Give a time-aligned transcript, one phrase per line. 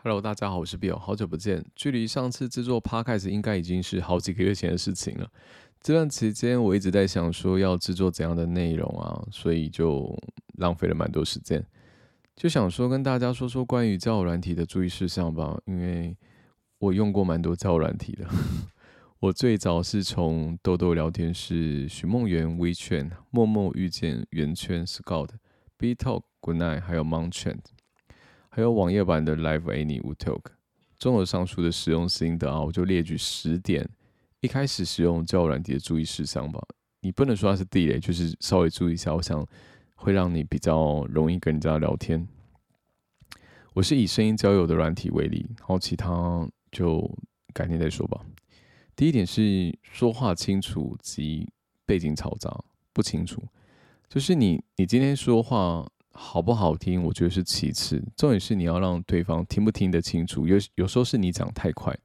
[0.00, 1.64] Hello，大家好，我是 Bill，好久不见。
[1.74, 5.28] 距离上次制作 Podcast 应该已经是好几个月前的事情了。
[5.80, 10.16] 这段期间我一直在想说要制作怎样的内容啊，所以就
[10.58, 11.66] 浪费了蛮多时间。
[12.36, 16.16] 就想说跟大家说说关于交友软体的注意事项吧，因为
[16.78, 18.24] 我用过蛮多交友软体的。
[19.18, 25.30] 我最早是从豆豆聊天室、许梦圆、微圈、默默遇见、圆圈、Scout、
[25.76, 27.58] B Talk、Good Night，还有 Mount Trend，
[28.58, 30.40] 还有网页版的 Live Any w Talk。
[30.98, 33.88] 综合上述的使用心得啊，我就列举十点
[34.40, 36.60] 一开始使用交友软体的注意事项吧。
[36.98, 39.46] 你不能说它是地雷，就是稍微注意一下，我想
[39.94, 42.26] 会让你比较容易跟人家聊天。
[43.74, 47.08] 我是以声音交友的软体为例，然后其他就
[47.54, 48.20] 改天再说吧。
[48.96, 51.48] 第一点是说话清楚及
[51.86, 53.40] 背景嘈杂不清楚，
[54.08, 55.88] 就是你你今天说话
[56.20, 60.48] 好不好听，我觉得是其次，重点是你要让对方听不听得清楚。
[60.48, 61.96] 有有时候是你讲太快，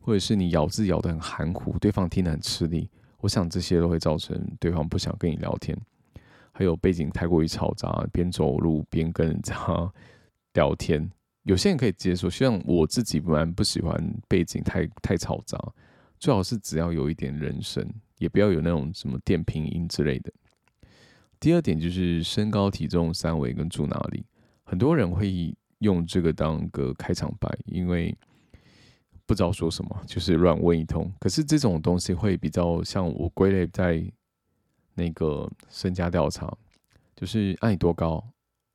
[0.00, 2.90] 或者是你咬字咬得很含糊，对方听得很吃力。
[3.20, 5.76] 我想这些都会造成对方不想跟你聊天。
[6.52, 9.56] 还有背景太过于嘈杂，边走路边跟人家
[10.52, 11.10] 聊天，
[11.44, 15.58] 有些人可以接受，像我自己蛮不喜欢背景太太嘈杂。
[16.20, 20.30] 最好是只要有一点人声，也不要有那种什么电瓶音之类的。
[21.42, 24.24] 第二点就是身高、体重、三围跟住哪里，
[24.62, 28.16] 很多人会用这个当个开场白，因为
[29.26, 31.12] 不知道说什么，就是乱问一通。
[31.18, 34.00] 可是这种东西会比较像我归类在
[34.94, 36.56] 那个身家调查，
[37.16, 38.24] 就是爱你多高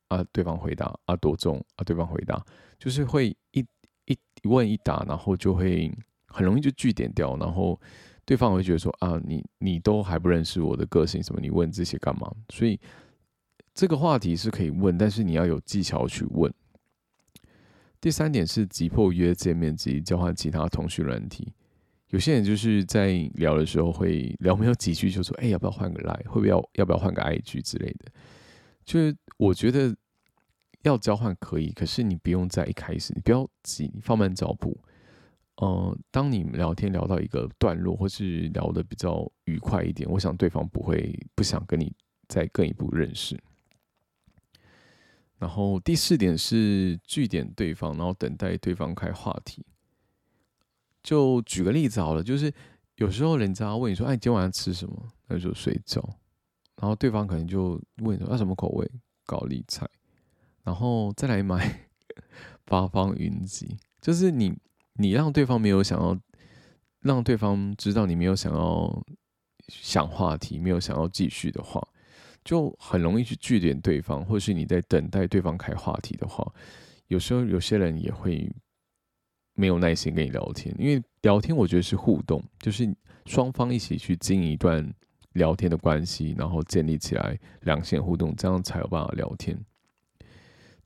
[0.09, 2.45] 啊，对方回答啊多重啊，对方回答，
[2.77, 3.65] 就是会一
[4.07, 5.89] 一问一答，然后就会。
[6.29, 7.79] 很容易就据点掉，然后
[8.28, 12.30] 对方会觉得说啊，你你都还不认识我的个性，什么你问这些干嘛？
[12.50, 12.78] 所以
[13.73, 16.53] 这个话题是可以问，但是你要有技巧去问。
[18.02, 21.53] 第三点是急迫约见面及交换其他通讯软体。
[22.09, 26.14] 有些人就是在聊的时候会聊没有几句就说，哎，要不要换个来？
[26.26, 28.11] 会不会要要不要换个 IG 之类的？
[28.83, 29.95] 就是我觉得
[30.83, 34.77] 要交换可以，可是你不用在一开始，你不要急，你放慢脚步。
[35.59, 41.91] 嗯，当你聊天聊到一个段落，或是聊得比较愉快一点，我想对方不会不想跟你
[42.27, 43.35] 再更一步认识。
[45.39, 49.65] 然后第四点是据点对方，然后等待对方开话题。
[51.01, 52.53] 就举个例子好了，就是
[52.97, 56.01] 有时候人家问你说：“哎，今天晚上吃什么？”那就睡觉。
[56.79, 58.87] 然后对方可能就问说：“那什么口味？
[59.25, 59.89] 高丽菜。”
[60.63, 61.87] 然后再来买
[62.65, 64.55] 八方云集，就是你。
[64.97, 66.17] 你让对方没有想要，
[67.02, 69.05] 让对方知道你没有想要
[69.67, 71.85] 想话题，没有想要继续的话，
[72.43, 76.52] 就很容易去据点对方，或是你在等待对方开话题的话，
[77.07, 78.49] 有时候有些人也会
[79.53, 82.87] 没有耐心跟你聊天，因为聊天我觉得是互动，就是
[83.25, 84.93] 双方一起去经营一段
[85.33, 89.57] 聊天的关系，然后建立起来两线互动，这样才有办法聊天。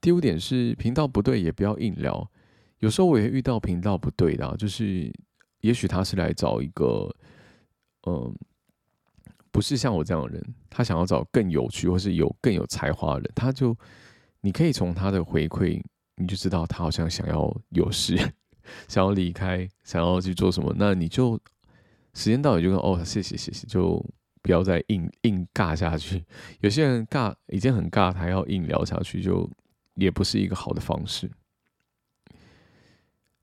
[0.02, 2.30] 第五点是频道不对，也不要硬聊。
[2.82, 5.12] 有时候我也遇到频道不对的，就是
[5.62, 7.10] 也许他是来找一个，
[8.08, 8.36] 嗯，
[9.52, 13.78] 不是像我这样的人，他想要找更有趣或是有更有才华的人，他就
[14.42, 15.80] 你可以从他的回馈，
[16.16, 18.18] 你就知道他好像想要有事，
[18.90, 21.40] 想要离开，想要去做什么，那你就
[22.16, 24.04] 时间到你就跟哦，谢谢谢谢，就
[24.42, 26.26] 不要再硬硬尬下去。
[26.62, 29.48] 有些人尬已经很尬，还要硬聊下去，就
[29.94, 31.30] 也不是一个好的方式。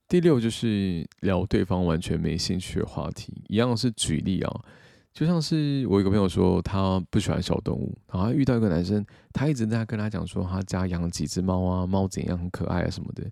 [0.09, 4.61] 第六就是聊对方完全没兴趣的话题，一样是举例啊，
[5.13, 9.05] 就像是我一个朋友说他不喜欢小动物，然后遇到一个男生，
[9.35, 13.31] 他一直在跟他讲说他家养几只猫啊，猫怎样很可爱啊什么的。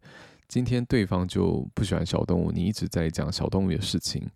[0.48, 4.28] 今天对方就不喜欢小动物，你一直在讲小动物的事情，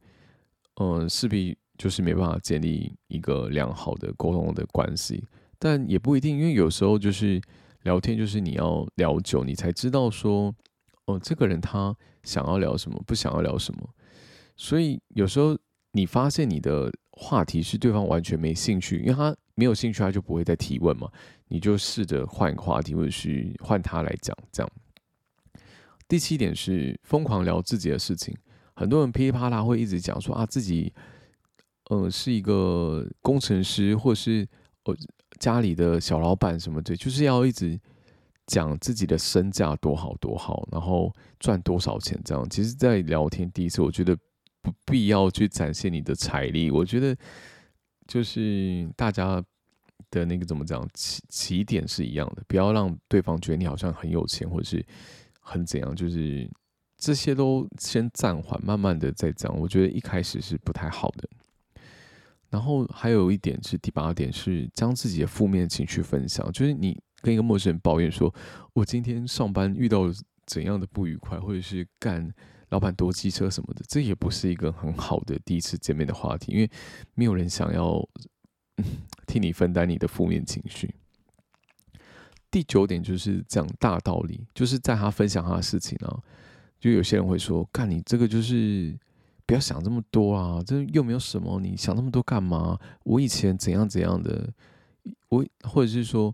[0.80, 5.22] 嗯，势必就是没办法建立一个良好的沟通的关系。
[5.58, 7.38] 但也不一定，因为有时候就是
[7.82, 10.54] 聊天，就是你要聊久，你才知道说。
[11.10, 13.88] 哦，这个人他想要聊什么，不想要聊什么，
[14.56, 15.56] 所以有时候
[15.92, 21.10] 你发现你的话题是对方完全没兴趣，因为他没有兴趣，他就不会再提问嘛。
[21.48, 24.36] 你就试着换一个话题，或者是换他来讲。
[24.52, 24.70] 这样，
[26.06, 28.36] 第七点是疯狂聊自己的事情。
[28.74, 30.92] 很多人噼里啪啦会一直讲说啊，自己
[31.88, 34.46] 呃是一个工程师，或是
[34.84, 34.96] 呃
[35.38, 37.80] 家里的小老板什么的，就是要一直。
[38.50, 42.44] 讲自己的身价多好多好，然后赚多少钱这样。
[42.50, 44.16] 其实，在聊天第一次，我觉得
[44.60, 46.68] 不必要去展现你的财力。
[46.68, 47.16] 我觉得
[48.08, 49.40] 就是大家
[50.10, 54.84] 的那个怎么讲起起点是一样的，不要让对方觉得你好像很有钱，或者是
[55.40, 56.50] 很怎样，就是
[56.96, 59.56] 这些都先暂缓，慢慢的再讲。
[59.56, 61.28] 我觉得一开始是不太好的。
[62.48, 68.34] 然后还有一点是第八点是将自己的负面情绪分享，就是你跟一个陌生人抱怨说，
[68.72, 70.04] 我今天上班遇到
[70.46, 72.32] 怎样的不愉快，或者是干
[72.70, 76.70] 老板夺机车什么的，这也不是一个很好的第一次见面的话题，因为
[77.14, 78.06] 没有人想要
[79.26, 80.94] 替你分担你的负面情绪。
[82.50, 86.18] 第九点就是讲大道理，就是在他分享他的事情啊，
[86.78, 88.98] 就有些人会说，干你这个就是。
[89.46, 90.62] 不要想这么多啊！
[90.64, 92.78] 这又没有什么，你想那么多干嘛？
[93.02, 94.48] 我以前怎样怎样的，
[95.28, 96.32] 我或者是说，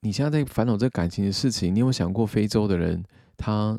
[0.00, 3.02] 你现在在烦恼这感情的事情，你有想过非洲的人
[3.36, 3.78] 他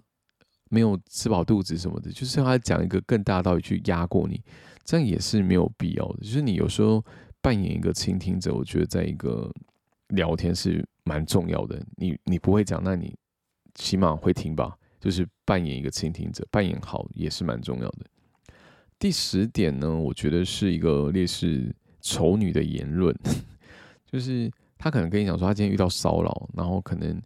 [0.69, 2.11] 没有吃饱肚子什么的？
[2.11, 4.41] 就是他讲一个更大道理去压过你，
[4.83, 6.19] 这样也是没有必要的。
[6.21, 7.03] 就是你有时候
[7.41, 9.51] 扮演一个倾听者，我觉得在一个
[10.09, 11.81] 聊天是蛮重要的。
[11.95, 13.15] 你你不会讲，那你
[13.75, 14.75] 起码会听吧？
[14.99, 18.05] 就是扮演一个倾听者，扮演好也是蛮重要的。
[18.99, 23.17] 第十点呢，我觉得是一个劣势丑女的言论，
[24.05, 27.21] 就是他可能跟你讲说，他今天遇到骚扰，然后可能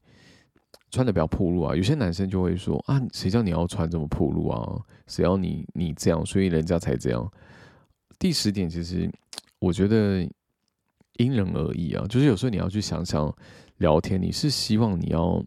[0.89, 1.75] 穿的比较暴露啊。
[1.75, 4.81] 有些男生就会说啊，谁叫你要穿这么暴露啊？
[5.05, 7.31] 谁要你你这样，所以人家才这样。
[8.17, 9.07] 第十点其实
[9.59, 10.27] 我觉得
[11.17, 13.33] 因人而异啊，就是有时候你要去想想
[13.77, 15.41] 聊天，你是希望你要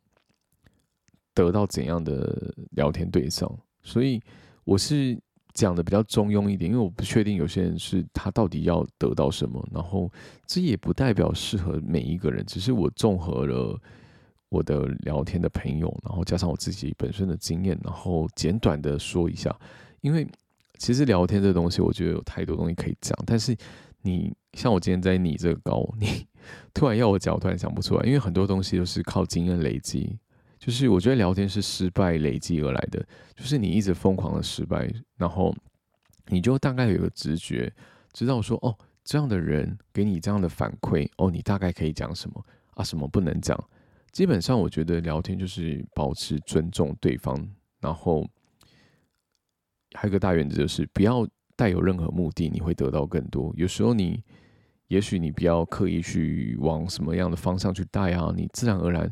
[1.34, 4.22] 得到怎样的聊天对象，所以
[4.64, 5.18] 我是。
[5.56, 10.08] 讲的比较中庸一点，因为我不确定有些人是他到底要得到什么，然后
[10.46, 13.80] 这也不代表适合每一个人，只是我综合了
[14.50, 19.52] 我的聊天的朋友，然后加上我自己本身的经验，然后简短的说一下。
[20.02, 20.28] 因为
[20.78, 23.56] 其实聊天这东西，我觉得有太多东西可以讲，但是
[24.02, 26.26] 你像我今天在你这个高，你
[26.74, 30.18] 突然要我讲，我突然想不出来，因为很多东西都是靠经验累积。
[30.66, 32.98] 就是我觉得聊天是失败累积而来的，
[33.36, 35.54] 就是你一直疯狂的失败，然后
[36.26, 37.72] 你就大概有个直觉，
[38.12, 43.56] 知道说哦，这样的人给你这样的反馈，哦，你大概可以讲什么啊，什么不能讲。
[44.10, 47.48] 基本上我觉得聊天就是保持尊重对方，
[47.78, 48.28] 然后
[49.92, 51.24] 还有一个大原则就是不要
[51.54, 53.54] 带有任何目的，你会得到更多。
[53.56, 54.20] 有时候你
[54.88, 59.08] 也许你不要刻意去往什么样的方向去带啊，你自然而然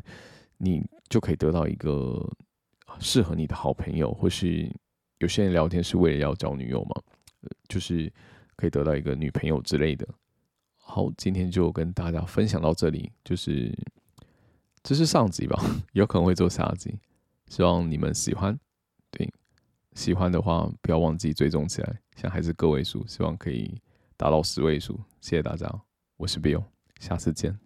[0.57, 0.83] 你。
[1.07, 2.19] 就可以得到一个
[2.99, 4.67] 适合你的好朋友，或是
[5.19, 6.99] 有些人聊天是为了要找女友嘛，
[7.69, 8.11] 就是
[8.55, 10.05] 可以得到一个女朋友之类的。
[10.77, 13.71] 好，今天就跟大家分享到这里，就是
[14.81, 15.63] 这是上集吧，
[15.93, 16.99] 有可能会做下集，
[17.49, 18.59] 希望你们喜欢。
[19.11, 19.31] 对，
[19.93, 23.79] 喜欢的话不要忘记追踪起来，现在还是个位数，希望可以
[24.17, 24.99] 达到十位数。
[25.21, 25.71] 谢谢大家，
[26.17, 26.63] 我是 Bill，
[26.99, 27.64] 下次见。